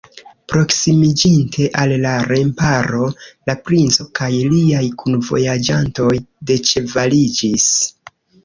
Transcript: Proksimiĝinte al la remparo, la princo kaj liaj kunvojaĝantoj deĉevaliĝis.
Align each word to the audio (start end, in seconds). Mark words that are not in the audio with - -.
Proksimiĝinte 0.51 1.67
al 1.81 1.93
la 2.05 2.13
remparo, 2.31 3.03
la 3.51 3.57
princo 3.67 4.07
kaj 4.21 4.31
liaj 4.55 4.83
kunvojaĝantoj 5.03 6.11
deĉevaliĝis. 6.55 7.73